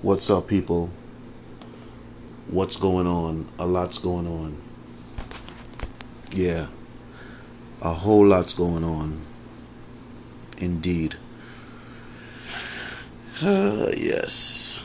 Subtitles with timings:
[0.00, 0.90] What's up, people?
[2.46, 3.48] What's going on?
[3.58, 4.56] A lot's going on.
[6.30, 6.68] Yeah,
[7.82, 9.20] a whole lot's going on.
[10.58, 11.16] Indeed.
[13.42, 14.84] Uh, yes.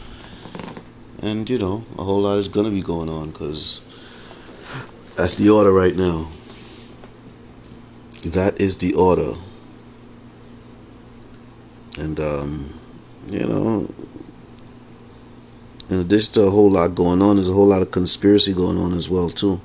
[1.22, 3.82] And, you know, a whole lot is going to be going on because
[5.16, 6.28] that's the order right now.
[8.26, 9.34] That is the order.
[12.00, 12.74] And, um,
[13.30, 13.94] you know,
[15.94, 18.78] in addition to a whole lot going on, there's a whole lot of conspiracy going
[18.78, 19.62] on as well, too.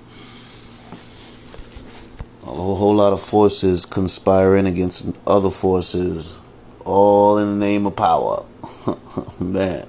[2.43, 6.41] A whole, whole lot of forces conspiring against other forces,
[6.85, 8.47] all in the name of power.
[9.41, 9.87] Man.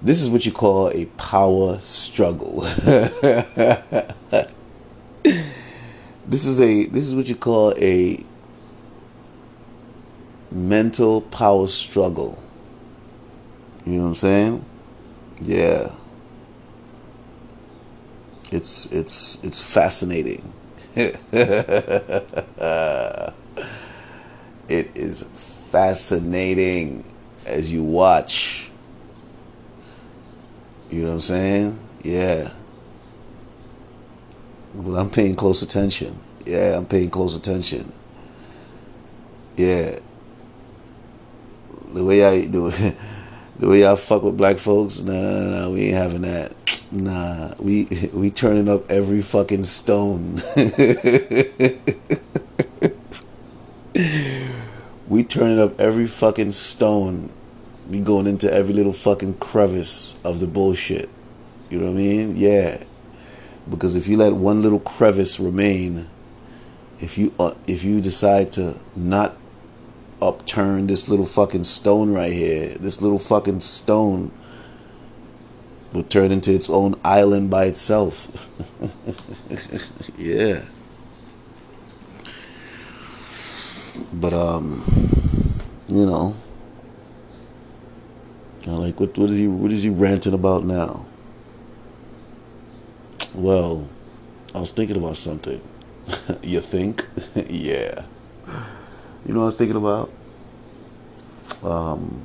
[0.00, 2.60] This is what you call a power struggle.
[6.26, 8.24] this is a this is what you call a
[10.50, 12.42] mental power struggle.
[13.86, 14.64] You know what I'm saying?
[15.42, 15.92] Yeah.
[18.50, 20.52] It's it's it's fascinating.
[20.94, 21.16] it
[24.68, 25.22] is
[25.70, 27.04] fascinating
[27.46, 28.70] as you watch.
[30.90, 31.78] You know what I'm saying?
[32.04, 32.52] Yeah.
[34.74, 36.18] But I'm paying close attention.
[36.44, 37.90] Yeah, I'm paying close attention.
[39.56, 39.98] Yeah.
[41.94, 42.96] The way I do it,
[43.62, 46.52] the way I fuck with black folks, nah, nah, nah, we ain't having that.
[46.90, 50.40] Nah, we we turning up every fucking stone.
[55.08, 57.30] we turning up every fucking stone
[57.88, 61.08] We going into every little fucking crevice of the bullshit.
[61.70, 62.34] You know what I mean?
[62.34, 62.82] Yeah.
[63.70, 66.06] Because if you let one little crevice remain,
[66.98, 69.36] if you uh, if you decide to not
[70.22, 74.32] upturn this little fucking stone right here, this little fucking stone
[75.92, 78.50] will turn into its own island by itself.
[80.18, 80.64] yeah.
[84.14, 84.82] But um,
[85.88, 86.34] you know,
[88.66, 91.06] like, what, what is he, what is he ranting about now?
[93.34, 93.88] Well,
[94.54, 95.60] I was thinking about something.
[96.42, 97.06] you think?
[97.48, 98.04] yeah.
[99.24, 100.10] You know what I was thinking about?
[101.62, 102.22] Um,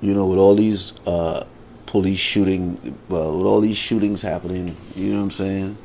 [0.00, 1.46] you know, with all these uh,
[1.86, 5.78] police shooting, well, with all these shootings happening, you know what I'm saying?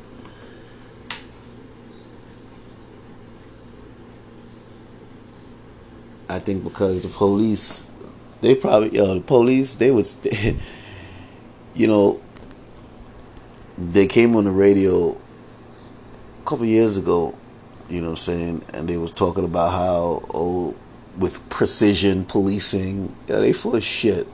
[6.28, 7.90] I think because the police,
[8.40, 10.06] they probably, the police, they would,
[11.74, 12.20] you know,
[13.78, 17.38] they came on the radio a couple years ago,
[17.88, 20.74] you know what I'm saying, and they was talking about how, oh,
[21.18, 24.26] with precision policing, yeah, they full of shit.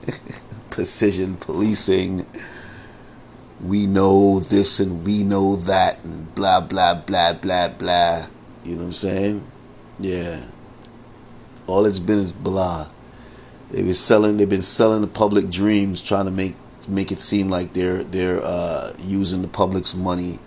[0.70, 2.26] precision policing.
[3.64, 8.26] We know this and we know that and blah blah blah blah blah.
[8.64, 9.46] You know what I'm saying?
[9.98, 10.44] Yeah.
[11.66, 12.88] All it's been is blah.
[13.70, 14.36] They've been selling.
[14.36, 16.54] They've been selling the public dreams, trying to make
[16.88, 20.38] make it seem like they're they're uh, using the public's money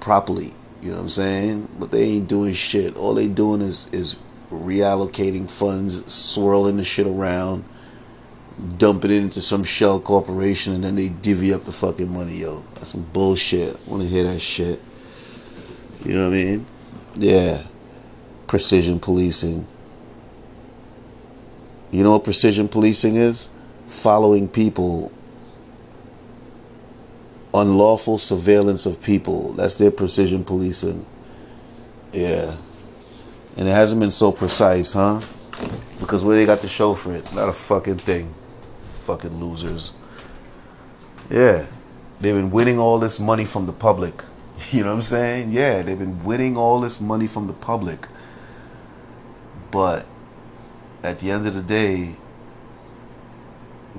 [0.00, 0.54] properly.
[0.82, 1.68] You know what I'm saying?
[1.78, 2.96] But they ain't doing shit.
[2.96, 4.16] All they doing is is
[4.50, 7.64] reallocating funds, swirling the shit around,
[8.78, 12.60] dumping it into some shell corporation, and then they divvy up the fucking money, yo.
[12.74, 13.76] That's some bullshit.
[13.76, 14.80] I want to hear that shit.
[16.04, 16.66] You know what I mean?
[17.14, 17.64] Yeah.
[18.48, 19.66] Precision policing.
[21.92, 23.50] You know what precision policing is?
[23.86, 25.12] Following people.
[27.54, 29.52] Unlawful surveillance of people.
[29.52, 31.06] That's their precision policing.
[32.12, 32.56] Yeah.
[33.56, 35.20] And it hasn't been so precise, huh?
[36.00, 37.32] Because where they got the show for it?
[37.34, 38.34] Not a fucking thing.
[39.04, 39.92] Fucking losers.
[41.30, 41.66] Yeah.
[42.20, 44.22] They've been winning all this money from the public.
[44.70, 45.50] You know what I'm saying?
[45.50, 48.06] Yeah, they've been winning all this money from the public.
[49.72, 50.06] But
[51.02, 52.14] at the end of the day,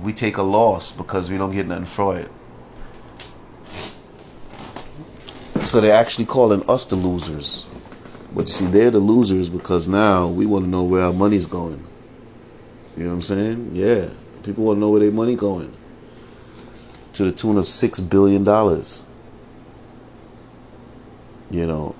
[0.02, 2.32] we take a loss because we don't get nothing for it.
[5.74, 7.66] So they're actually calling us the losers.
[8.32, 11.48] But you see, they're the losers because now we want to know where our money's
[11.48, 11.84] going.
[12.96, 13.72] You know what I'm saying?
[13.76, 14.12] Yeah.
[14.44, 15.76] People want to know where their money going.
[17.14, 19.08] To the tune of six billion dollars.
[21.50, 21.96] You know,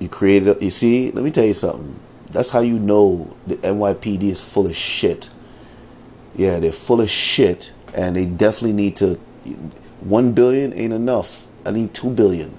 [0.00, 0.60] you created.
[0.60, 1.96] You see, let me tell you something.
[2.32, 5.30] That's how you know the NYPD is full of shit.
[6.34, 9.14] Yeah, they're full of shit, and they definitely need to.
[10.00, 11.46] One billion ain't enough.
[11.64, 12.58] I need two billion.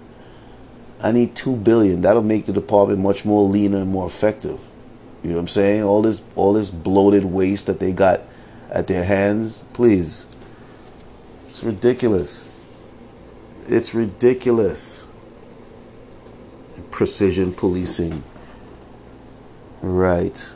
[1.03, 2.01] I need two billion.
[2.01, 4.59] That'll make the department much more leaner and more effective.
[5.23, 5.83] You know what I'm saying?
[5.83, 8.21] All this all this bloated waste that they got
[8.69, 10.25] at their hands, please.
[11.49, 12.49] It's ridiculous.
[13.67, 15.07] It's ridiculous.
[16.91, 18.23] Precision policing.
[19.81, 20.55] Right.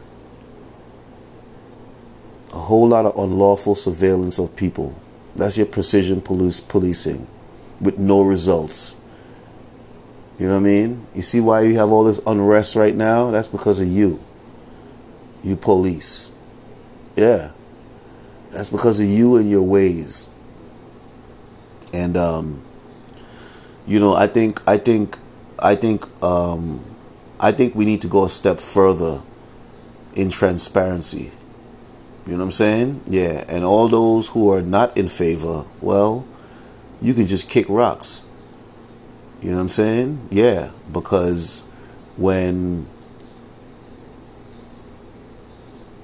[2.53, 4.99] A whole lot of unlawful surveillance of people.
[5.35, 7.27] That's your precision police policing
[7.81, 9.01] with no results.
[10.37, 11.07] You know what I mean?
[11.15, 13.31] You see why you have all this unrest right now?
[13.31, 14.23] That's because of you.
[15.43, 16.33] You police.
[17.15, 17.53] Yeah.
[18.51, 20.29] That's because of you and your ways.
[21.93, 22.63] And um
[23.87, 25.17] you know, I think I think
[25.59, 26.83] I think um
[27.39, 29.21] I think we need to go a step further
[30.15, 31.31] in transparency.
[32.25, 33.03] You know what I'm saying?
[33.07, 33.45] Yeah.
[33.47, 36.27] And all those who are not in favor, well,
[37.01, 38.25] you can just kick rocks.
[39.45, 40.29] You know what I'm saying?
[40.31, 40.71] Yeah.
[40.91, 41.61] Because
[42.17, 42.87] when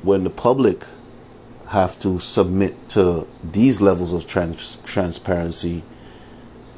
[0.04, 0.84] when the public
[1.70, 5.84] have to submit to these levels of trans- transparency,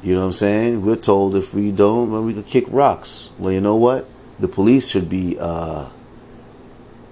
[0.02, 0.86] you know what I'm saying?
[0.86, 3.32] We're told if we don't, well, we can kick rocks.
[3.38, 4.08] Well, you know what?
[4.38, 5.90] The police should be, uh,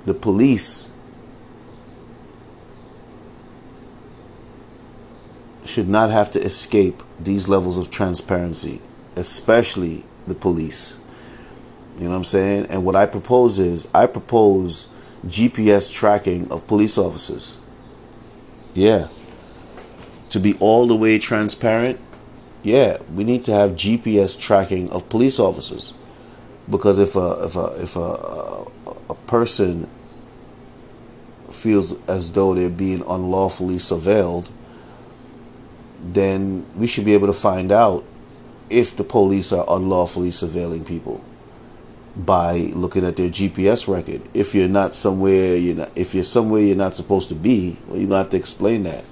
[0.07, 0.91] the police
[5.67, 8.81] should not have to escape these levels of transparency,
[9.17, 11.01] especially the police.
[11.99, 12.67] You know what I'm saying?
[12.67, 14.89] And what I propose is I propose
[15.27, 17.61] GPS tracking of police officers.
[18.75, 19.09] Yeah.
[20.31, 22.01] To be all the way transparent,
[22.63, 25.95] yeah, we need to have GPS tracking of police officers.
[26.71, 28.65] Because if a if a if a
[29.11, 29.91] a person
[31.51, 34.51] feels as though they're being unlawfully surveilled,
[36.03, 38.05] then we should be able to find out
[38.71, 41.25] if the police are unlawfully surveilling people
[42.17, 44.23] by looking at their GPS record.
[44.35, 47.99] If you're not somewhere you're not, if you're somewhere you're not supposed to be, well,
[47.99, 49.05] you're gonna have to explain that.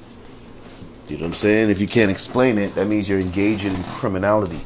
[1.08, 1.70] You know what I'm saying?
[1.70, 4.60] If you can't explain it, that means you're engaging in criminality.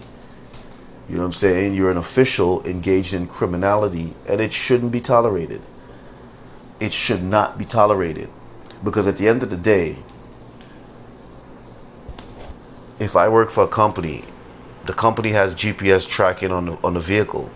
[1.08, 1.75] You know what I'm saying?
[1.75, 5.62] You're an official engaged in criminality, and it shouldn't be tolerated.
[6.80, 8.28] It should not be tolerated,
[8.82, 9.96] because at the end of the day,
[12.98, 14.25] if I work for a company,
[14.86, 17.50] the company has GPS tracking on the, on the vehicle.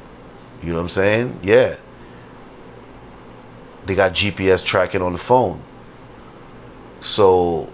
[0.63, 1.41] You know what I'm saying?
[1.43, 1.77] Yeah.
[3.87, 5.63] They got GPS tracking on the phone.
[7.01, 7.73] So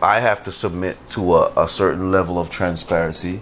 [0.00, 3.40] I have to submit to a, a certain level of transparency.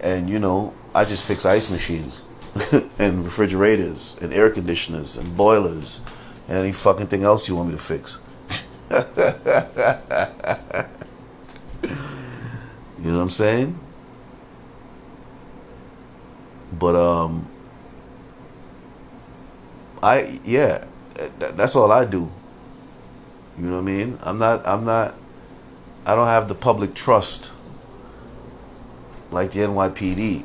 [0.00, 2.22] And you know, I just fix ice machines
[2.98, 6.00] and refrigerators and air conditioners and boilers
[6.48, 8.20] and any fucking thing else you want me to fix.
[13.02, 13.78] you know what I'm saying?
[16.72, 17.48] But um
[20.02, 20.84] I yeah,
[21.38, 22.30] that's all I do.
[23.58, 24.18] You know what I mean?
[24.22, 25.14] I'm not I'm not
[26.04, 27.50] I don't have the public trust
[29.30, 30.44] like the NYPD.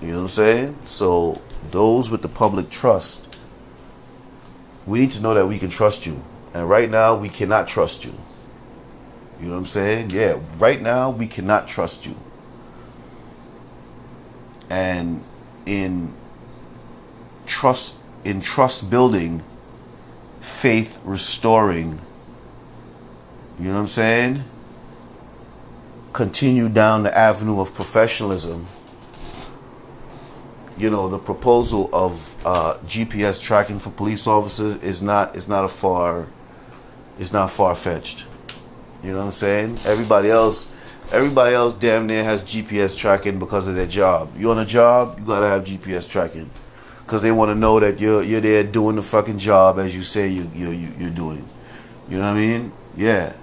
[0.00, 0.78] You know what I'm saying?
[0.84, 1.40] So
[1.70, 3.32] those with the public trust
[4.86, 6.22] we need to know that we can trust you.
[6.54, 8.12] And right now, we cannot trust you.
[9.42, 10.10] You know what I'm saying?
[10.10, 12.14] Yeah, right now, we cannot trust you.
[14.70, 15.24] And
[15.66, 16.14] in
[17.44, 19.42] trust, in trust building,
[20.40, 21.98] faith restoring,
[23.58, 24.44] you know what I'm saying?
[26.12, 28.66] Continue down the avenue of professionalism.
[30.78, 35.64] You know, the proposal of uh, GPS tracking for police officers is not is not
[35.64, 36.28] a far
[37.18, 38.26] is not far fetched.
[39.02, 39.80] You know what I'm saying?
[39.84, 40.74] Everybody else,
[41.10, 44.32] everybody else, damn near has GPS tracking because of their job.
[44.38, 46.48] You on a job, you gotta have GPS tracking
[47.04, 50.02] because they want to know that you're you're there doing the fucking job as you
[50.02, 51.46] say you you, you you're doing.
[52.08, 52.72] You know what I mean?
[52.96, 53.34] Yeah.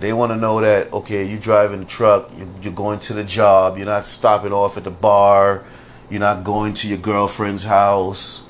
[0.00, 3.78] They want to know that okay, you're driving the truck, you're going to the job,
[3.78, 5.64] you're not stopping off at the bar,
[6.10, 8.48] you're not going to your girlfriend's house.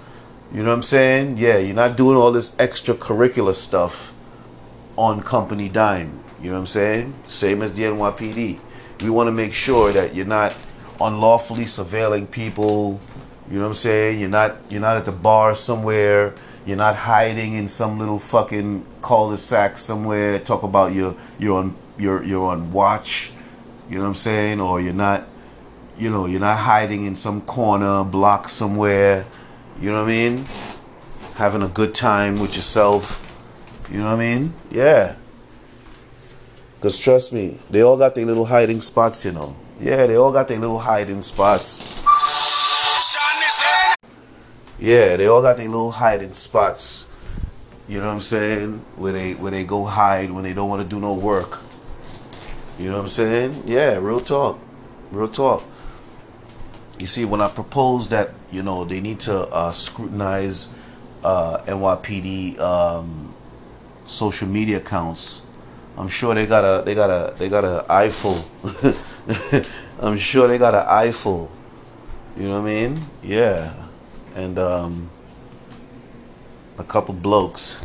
[0.53, 1.37] You know what I'm saying?
[1.37, 4.15] Yeah, you're not doing all this extracurricular stuff
[4.97, 6.25] on company dime.
[6.40, 7.14] You know what I'm saying?
[7.25, 8.59] Same as the NYPD.
[9.00, 10.55] We want to make sure that you're not
[11.00, 13.00] unlawfully surveilling people.
[13.50, 14.21] You know what I'm saying?
[14.21, 16.35] You're not you're not at the bar somewhere.
[16.66, 20.38] You're not hiding in some little fucking cul-de-sac somewhere.
[20.38, 23.33] Talk about your you're on you're you're on watch.
[23.88, 24.61] You know what I'm saying?
[24.61, 25.26] Or you're not
[25.99, 29.25] you know, you're not hiding in some corner, block somewhere.
[29.81, 30.45] You know what I mean?
[31.35, 33.26] Having a good time with yourself
[33.90, 34.52] you know what I mean?
[34.71, 35.14] Yeah.
[36.76, 39.56] Because trust me, they all got their little hiding spots, you know.
[39.80, 41.83] Yeah, they all got their little hiding spots.
[44.78, 47.11] Yeah, they all got their little hiding spots.
[47.88, 48.85] You know what I'm saying?
[48.97, 51.61] Where they where they go hide when they don't want to do no work.
[52.78, 53.62] You know what I'm saying?
[53.64, 54.59] Yeah, real talk.
[55.11, 55.62] Real talk.
[56.99, 60.68] You see, when I proposed that, you know, they need to uh, scrutinize
[61.23, 63.35] uh, NYPD um,
[64.04, 65.46] social media accounts,
[65.99, 68.45] I'm sure they got a they got a they got an eyeful.
[70.00, 71.50] I'm sure they got an eyeful.
[72.37, 73.00] You know what I mean?
[73.23, 73.73] Yeah,
[74.35, 75.11] and um,
[76.79, 77.85] a couple blokes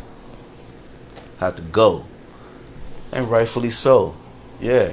[1.40, 2.04] had to go,
[3.12, 4.14] and rightfully so.
[4.60, 4.92] Yeah,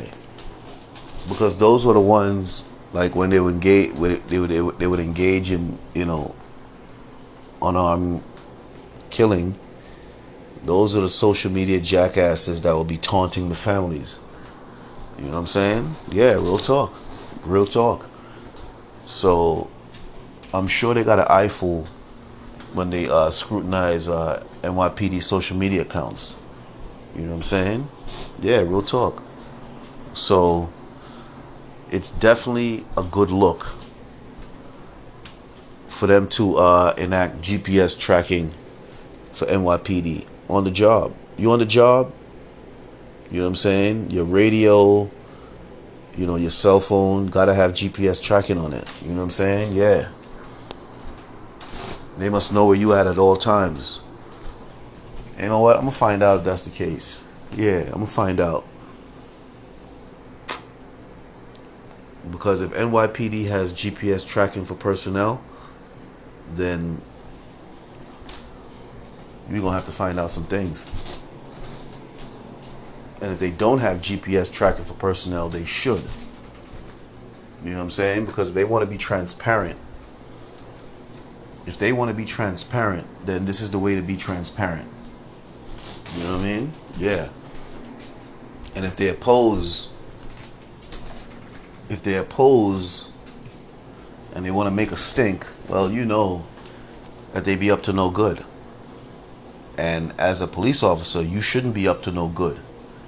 [1.28, 4.88] because those were the ones like when they would engage, they would they would, they
[4.88, 6.34] would engage in you know
[7.62, 8.24] unarmed
[9.10, 9.60] killing.
[10.64, 14.20] Those are the social media jackasses that will be taunting the families.
[15.18, 15.96] You know what I'm saying?
[16.12, 16.94] Yeah, real talk.
[17.44, 18.10] Real talk.
[19.08, 19.70] So
[20.54, 21.86] I'm sure they got an eyeful
[22.74, 26.38] when they uh, scrutinize uh, NYPD social media accounts.
[27.16, 27.90] You know what I'm saying?
[28.42, 29.24] Yeah, real talk.
[30.14, 30.70] So
[31.90, 33.76] it's definitely a good look
[35.88, 38.52] for them to uh, enact GPS tracking
[39.32, 41.14] for NYPD on the job.
[41.38, 42.14] You on the job?
[43.32, 44.12] You know what I'm saying?
[44.12, 45.10] Your radio,
[46.18, 48.88] you know, your cell phone gotta have GPS tracking on it.
[49.02, 49.74] You know what I'm saying?
[49.74, 50.10] Yeah.
[52.18, 54.02] They must know where you at at all times.
[55.40, 55.76] You know what?
[55.76, 57.26] I'm gonna find out if that's the case.
[57.56, 58.68] Yeah, I'm gonna find out.
[62.30, 65.42] Because if NYPD has GPS tracking for personnel,
[66.54, 67.02] then
[69.50, 70.90] we're gonna have to find out some things.
[73.22, 76.04] And if they don't have GPS tracking for personnel, they should.
[77.64, 78.26] You know what I'm saying?
[78.26, 79.78] Because they want to be transparent.
[81.66, 84.88] If they want to be transparent, then this is the way to be transparent.
[86.16, 86.74] You know what I mean?
[86.98, 87.30] Yeah.
[88.76, 89.92] And if they oppose,
[91.90, 93.12] if they oppose
[94.34, 96.46] and they want to make a stink, well, you know
[97.34, 98.46] that they be up to no good.
[99.80, 102.60] And as a police officer, you shouldn't be up to no good.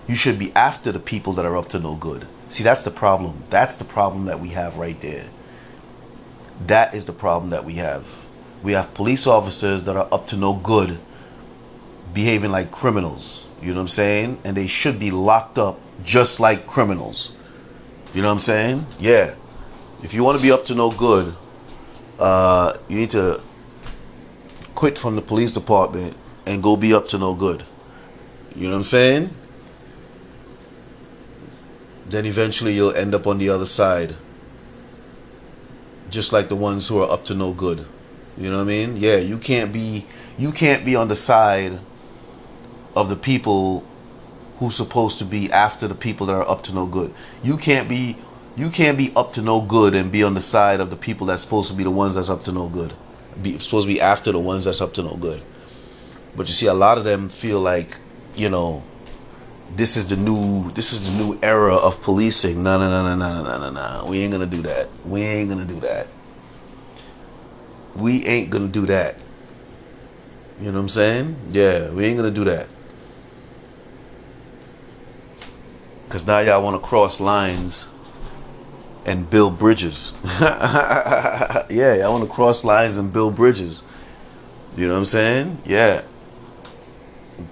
[0.08, 2.26] You should be after the people that are up to no good.
[2.48, 3.44] See, that's the problem.
[3.50, 5.28] That's the problem that we have right there.
[6.68, 8.26] That is the problem that we have.
[8.64, 10.98] We have police officers that are up to no good,
[12.14, 13.46] behaving like criminals.
[13.62, 14.40] You know what I'm saying?
[14.46, 17.36] And they should be locked up just like criminals.
[18.14, 18.86] You know what I'm saying?
[18.98, 19.36] Yeah.
[20.04, 21.36] If you want to be up to no good,
[22.18, 23.42] uh, you need to
[24.74, 27.64] quit from the police department and go be up to no good.
[28.56, 29.30] You know what I'm saying?
[32.10, 34.16] Then eventually you'll end up on the other side.
[36.10, 37.86] Just like the ones who are up to no good.
[38.38, 38.98] You know what I mean?
[38.98, 40.06] Yeah, you can't be
[40.38, 41.80] you can't be on the side
[42.96, 43.86] of the people
[44.60, 47.14] who's supposed to be after the people that are up to no good.
[47.44, 48.18] You can't be
[48.58, 51.28] you can't be up to no good and be on the side of the people
[51.28, 52.94] that's supposed to be the ones that's up to no good.
[53.42, 55.42] Be supposed to be after the ones that's up to no good.
[56.36, 57.98] But you see, a lot of them feel like,
[58.36, 58.84] you know,
[59.76, 62.62] this is the new this is the new era of policing.
[62.62, 64.10] No, no, no, no, no, no, no, no.
[64.10, 64.90] We ain't gonna do that.
[65.06, 66.08] We ain't gonna do that.
[67.96, 69.18] We ain't gonna do that.
[70.60, 71.36] You know what I'm saying?
[71.52, 72.68] Yeah, we ain't gonna do that.
[76.10, 77.94] Cause now y'all want to cross lines
[79.06, 80.18] and build bridges.
[80.40, 83.82] yeah, want to cross lines and build bridges.
[84.76, 85.62] You know what I'm saying?
[85.66, 86.04] Yeah.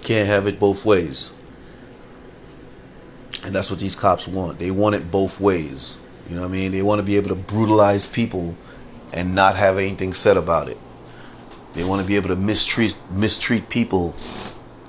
[0.03, 1.35] Can't have it both ways.
[3.43, 4.59] And that's what these cops want.
[4.59, 5.97] They want it both ways.
[6.29, 6.71] You know what I mean?
[6.71, 8.55] They want to be able to brutalize people
[9.11, 10.77] and not have anything said about it.
[11.73, 14.15] They want to be able to mistreat mistreat people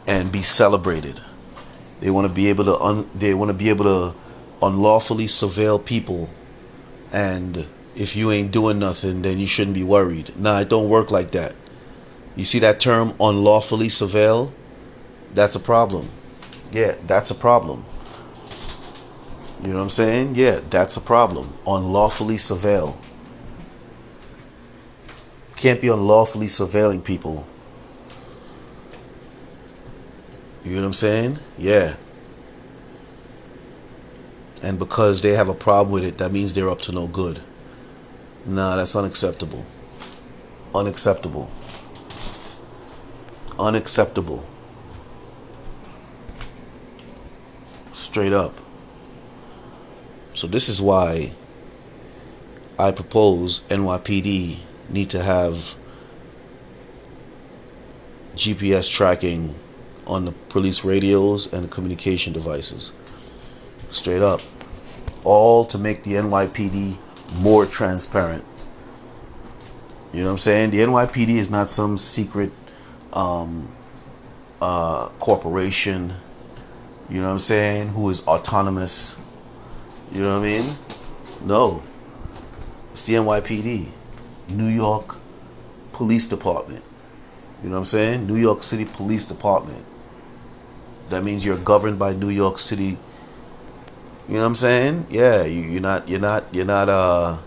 [0.07, 1.21] and be celebrated.
[2.01, 4.15] They want to be able to un, they want to be able to
[4.63, 6.29] unlawfully surveil people
[7.13, 10.37] and if you ain't doing nothing then you shouldn't be worried.
[10.39, 11.55] Nah, it don't work like that.
[12.37, 14.53] You see that term unlawfully surveil?
[15.35, 16.09] That's a problem.
[16.73, 17.85] Yeah, that's a problem.
[19.63, 20.35] You know what I'm saying?
[20.37, 21.53] Yeah, that's a problem.
[21.67, 22.97] Unlawfully surveil.
[25.57, 27.47] Can't be unlawfully surveilling people.
[30.65, 31.39] You know what I'm saying?
[31.59, 31.97] Yeah.
[34.63, 37.41] And because they have a problem with it, that means they're up to no good.
[38.47, 39.65] Nah, that's unacceptable.
[40.75, 41.51] Unacceptable.
[43.59, 44.45] Unacceptable.
[48.11, 48.53] Straight up.
[50.35, 51.31] So this is why
[52.77, 55.77] I propose NYPD need to have
[58.35, 59.55] GPS tracking
[60.09, 62.91] on the police radios and the communication devices.
[63.91, 64.41] Straight up.
[65.23, 66.99] All to make the NYPD
[67.37, 68.45] more transparent.
[70.13, 70.71] You know what I'm saying?
[70.71, 72.51] The NYPD is not some secret
[73.13, 73.69] um,
[74.61, 76.15] uh, corporation,
[77.11, 79.21] you know what I'm saying, who is autonomous.
[80.13, 80.75] You know what I mean?
[81.43, 81.83] No.
[82.93, 83.89] It's the NYPD,
[84.49, 85.17] New York
[85.93, 86.85] Police Department.
[87.63, 88.27] You know what I'm saying?
[88.27, 89.85] New York City Police Department.
[91.09, 92.97] That means you're governed by New York City.
[94.29, 95.07] You know what I'm saying?
[95.11, 96.09] Yeah, you, you're not.
[96.09, 96.45] You're not.
[96.53, 96.89] You're not.
[96.89, 97.39] Uh,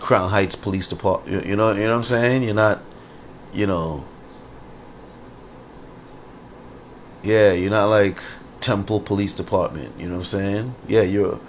[0.00, 1.46] Crown Heights Police Department.
[1.46, 1.72] You know.
[1.72, 2.42] You know what I'm saying?
[2.42, 2.82] You're not.
[3.52, 4.04] You know.
[7.24, 8.20] Yeah, you're not like
[8.60, 9.98] Temple Police Department.
[9.98, 10.74] You know what I'm saying?
[10.86, 11.40] Yeah, you're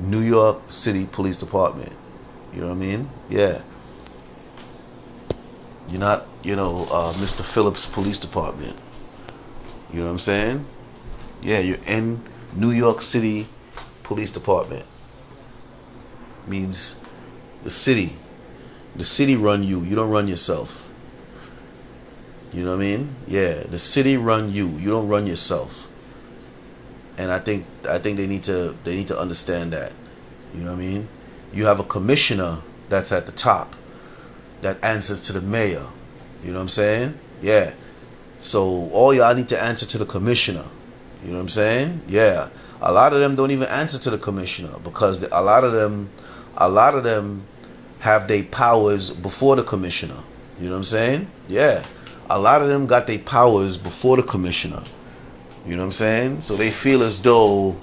[0.00, 1.92] New York City Police Department.
[2.52, 3.08] You know what I mean?
[3.28, 3.62] Yeah.
[5.88, 7.44] You're not, you know, uh, Mr.
[7.44, 8.76] Phillips Police Department.
[9.92, 10.66] You know what I'm saying?
[11.40, 12.22] Yeah, you're in
[12.56, 13.46] New York City
[14.02, 14.84] Police Department.
[16.48, 16.98] Means
[17.62, 18.16] the city.
[18.96, 19.82] The city run you.
[19.84, 20.89] You don't run yourself.
[22.52, 23.14] You know what I mean?
[23.28, 24.68] Yeah, the city run you.
[24.68, 25.88] You don't run yourself.
[27.16, 29.92] And I think I think they need to they need to understand that.
[30.54, 31.08] You know what I mean?
[31.52, 33.76] You have a commissioner that's at the top
[34.62, 35.86] that answers to the mayor.
[36.42, 37.18] You know what I'm saying?
[37.42, 37.72] Yeah.
[38.38, 40.64] So all y'all need to answer to the commissioner.
[41.22, 42.02] You know what I'm saying?
[42.08, 42.48] Yeah.
[42.80, 46.08] A lot of them don't even answer to the commissioner because a lot of them,
[46.56, 47.44] a lot of them
[47.98, 50.16] have their powers before the commissioner.
[50.58, 51.30] You know what I'm saying?
[51.48, 51.84] Yeah.
[52.30, 54.84] A lot of them got their powers before the commissioner.
[55.66, 56.40] You know what I'm saying?
[56.42, 57.76] So they feel as though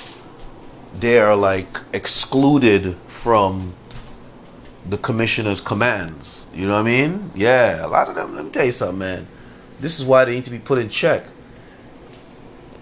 [0.96, 3.76] they're like excluded from
[4.90, 6.50] the commissioner's commands.
[6.54, 7.32] You know what I mean?
[7.36, 8.36] Yeah, a lot of them.
[8.36, 9.28] Let me tell you something, man.
[9.82, 11.26] This is why they need to be put in check.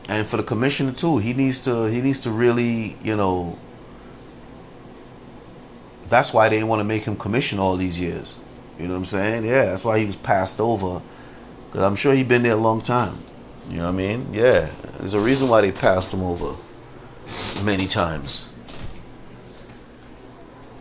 [0.08, 3.58] And for the commissioner too, he needs to he needs to really, you know.
[6.10, 8.38] That's why they didn't want to make him commissioner all these years.
[8.78, 9.46] You know what I'm saying?
[9.46, 11.02] Yeah, that's why he was passed over.
[11.76, 13.18] Cause I'm sure he'd been there a long time.
[13.70, 14.34] You know what I mean?
[14.34, 16.56] Yeah, there's a reason why they passed him over
[17.66, 18.48] many times.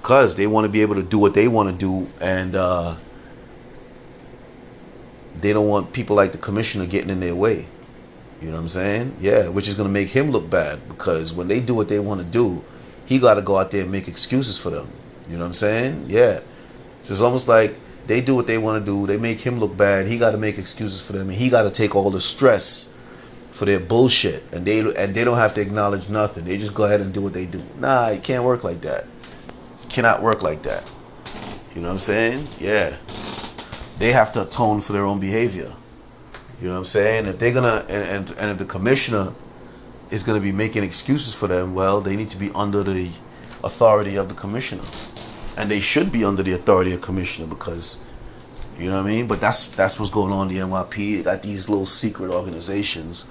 [0.00, 2.94] Because they want to be able to do what they want to do and uh,
[5.38, 7.66] they don't want people like the commissioner getting in their way.
[8.40, 9.16] You know what i'm saying?
[9.20, 11.98] Yeah which is going to make him look bad because when they do what they
[11.98, 12.62] want to do
[13.04, 14.86] he got to go out there and make excuses for them.
[15.28, 16.04] You know what i'm saying?
[16.08, 16.38] Yeah.
[17.00, 19.76] So it's almost like they do what they want to do they make him look
[19.76, 22.20] bad he got to make excuses for them and he got to take all the
[22.20, 22.96] stress
[23.50, 26.84] for their bullshit and they and they don't have to acknowledge nothing they just go
[26.84, 29.06] ahead and do what they do nah it can't work like that
[29.94, 30.84] cannot work like that.
[31.74, 32.48] You know what I'm saying?
[32.58, 32.96] Yeah.
[33.98, 35.72] They have to atone for their own behavior.
[36.60, 37.26] You know what I'm saying?
[37.26, 39.32] If they're gonna and and, and if the commissioner
[40.10, 43.10] is gonna be making excuses for them, well, they need to be under the
[43.62, 44.82] authority of the commissioner.
[45.56, 48.02] And they should be under the authority of commissioner because
[48.78, 49.28] you know what I mean?
[49.28, 51.18] But that's that's what's going on in the NYP.
[51.18, 53.24] They got these little secret organizations,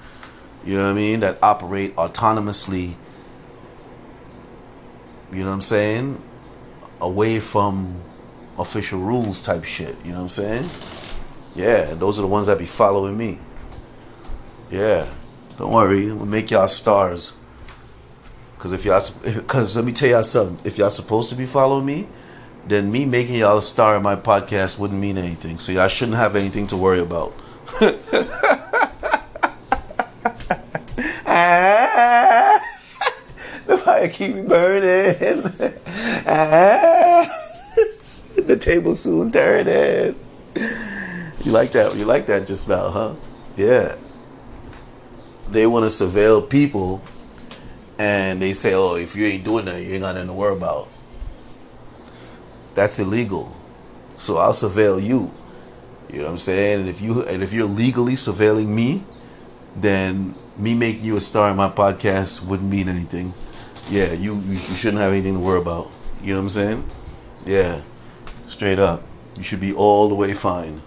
[0.64, 2.94] you know what I mean, that operate autonomously.
[5.30, 6.22] You know what I'm saying?
[7.04, 8.00] away from
[8.58, 9.96] official rules type shit.
[10.04, 10.70] You know what I'm saying?
[11.54, 13.38] Yeah, those are the ones that be following me.
[14.70, 15.08] Yeah,
[15.58, 17.34] don't worry, we'll make y'all stars.
[18.64, 19.02] Cause if y'all,
[19.46, 20.58] cause let me tell y'all something.
[20.64, 22.08] If y'all supposed to be following me,
[22.66, 25.58] then me making y'all a star in my podcast wouldn't mean anything.
[25.58, 27.34] So y'all shouldn't have anything to worry about.
[31.26, 32.58] ah,
[33.66, 35.42] the fire keep me burning.
[38.46, 40.16] the table soon turning.
[41.44, 41.94] You like that?
[41.96, 43.14] You like that just now, huh?
[43.58, 43.96] Yeah.
[45.50, 47.02] They want to surveil people,
[47.98, 50.56] and they say, "Oh, if you ain't doing that, you ain't got nothing to worry
[50.56, 50.88] about."
[52.74, 53.56] That's illegal.
[54.16, 55.30] So I'll surveil you.
[56.10, 56.80] You know what I'm saying?
[56.80, 59.04] And if you and if you're legally surveilling me,
[59.76, 63.34] then me making you a star in my podcast wouldn't mean anything
[63.90, 65.90] yeah, you, you shouldn't have anything to worry about.
[66.22, 66.84] You know what I'm saying?
[67.44, 67.82] Yeah,
[68.46, 69.02] straight up.
[69.36, 70.80] You should be all the way fine.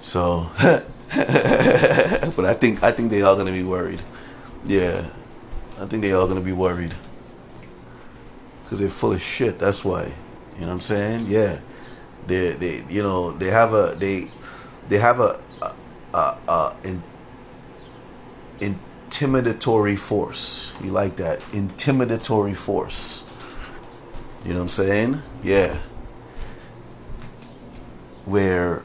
[0.00, 4.00] So, but I think I think they are gonna be worried.
[4.64, 5.06] Yeah,
[5.78, 6.94] I think they are gonna be worried
[8.64, 9.58] because they're full of shit.
[9.58, 10.12] That's why.
[10.54, 11.26] You know what I'm saying?
[11.28, 11.60] Yeah,
[12.26, 14.30] they they you know they have a they
[14.88, 15.40] they have a
[16.14, 17.02] a, a, in
[18.60, 20.74] intimidatory force.
[20.82, 21.40] You like that?
[21.52, 23.22] Intimidatory force.
[24.44, 25.22] You know what I'm saying?
[25.44, 25.78] Yeah.
[28.24, 28.82] where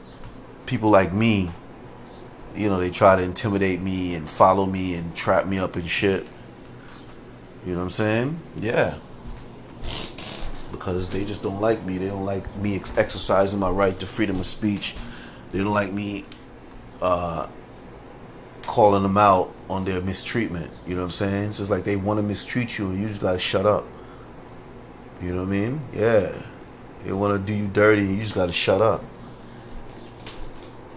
[0.66, 1.52] people like me,
[2.56, 5.86] you know, they try to intimidate me and follow me and trap me up and
[5.86, 6.26] shit.
[7.64, 8.40] You know what I'm saying?
[8.60, 8.94] Yeah.
[10.70, 11.98] Because they just don't like me.
[11.98, 14.94] They don't like me ex- exercising my right to freedom of speech.
[15.52, 16.24] They don't like me
[17.02, 17.48] uh,
[18.62, 20.70] calling them out on their mistreatment.
[20.86, 21.44] You know what I'm saying?
[21.50, 23.84] It's just like they want to mistreat you and you just gotta shut up.
[25.22, 25.80] You know what I mean?
[25.94, 26.40] Yeah.
[27.04, 29.02] They want to do you dirty and you just gotta shut up.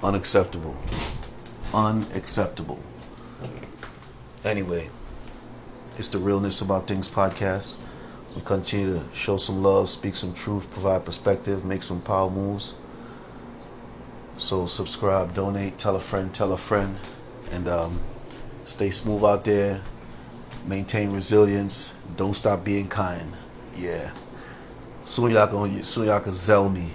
[0.03, 0.75] Unacceptable.
[1.73, 2.79] Unacceptable.
[4.43, 4.89] Anyway,
[5.99, 7.75] it's the Realness About Things podcast.
[8.35, 12.73] We continue to show some love, speak some truth, provide perspective, make some power moves.
[14.39, 16.97] So subscribe, donate, tell a friend, tell a friend,
[17.51, 17.99] and um,
[18.65, 19.81] stay smooth out there.
[20.65, 21.97] Maintain resilience.
[22.17, 23.31] Don't stop being kind.
[23.77, 24.09] Yeah.
[25.03, 26.89] Soon y'all gonna soon y'all can Zelle me.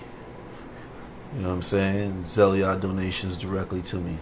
[1.37, 2.23] You know what I'm saying?
[2.23, 4.19] Zelle y'all donations directly to me.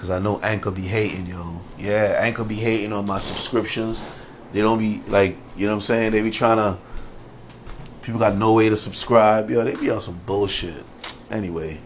[0.00, 1.60] Cause I know Anchor be hating, yo.
[1.78, 4.02] Yeah, Anchor be hating on my subscriptions.
[4.50, 6.12] They don't be like, you know what I'm saying?
[6.12, 6.78] They be trying to.
[8.00, 9.50] People got no way to subscribe.
[9.50, 10.86] Yo, they be on some bullshit.
[11.30, 11.82] Anyway,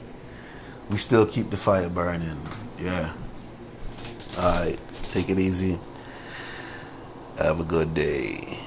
[0.91, 2.41] we still keep the fire burning.
[2.81, 3.13] Yeah.
[4.39, 4.79] Alright,
[5.11, 5.81] take it easy.
[7.37, 8.64] Have a good day.